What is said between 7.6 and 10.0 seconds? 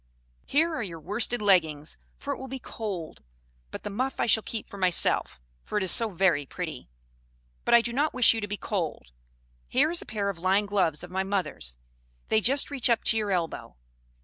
But I do not wish you to be cold. Here